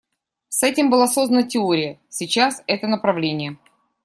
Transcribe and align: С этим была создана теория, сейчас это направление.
С 0.49 0.63
этим 0.63 0.89
была 0.89 1.07
создана 1.07 1.43
теория, 1.43 1.99
сейчас 2.09 2.63
это 2.65 2.87
направление. 2.87 3.59